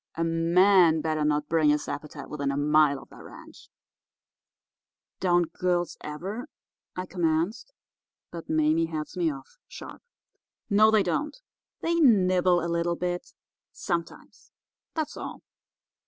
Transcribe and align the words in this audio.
A 0.15 0.23
man 0.23 0.99
better 1.01 1.23
not 1.23 1.47
bring 1.47 1.69
his 1.69 1.87
appetite 1.87 2.27
within 2.27 2.49
a 2.49 2.57
mile 2.57 2.97
of 2.99 3.09
that 3.09 3.23
ranch.' 3.23 3.69
"'Don't 5.19 5.53
girls 5.53 5.95
ever—' 6.03 6.49
I 6.95 7.05
commenced, 7.05 7.71
but 8.31 8.49
Mame 8.49 8.87
heads 8.87 9.15
me 9.15 9.31
off, 9.31 9.57
sharp. 9.67 10.01
"'No, 10.71 10.89
they 10.89 11.03
don't. 11.03 11.39
They 11.81 11.93
nibble 11.99 12.65
a 12.65 12.65
little 12.67 12.95
bit 12.95 13.35
sometimes; 13.73 14.51
that's 14.95 15.15
all. 15.17 15.43